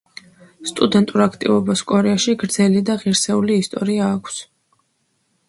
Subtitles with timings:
[0.69, 4.43] სტუდენტურ აქტივობას კორეაში გრძელი და ღირსეული ისტორია აქვს.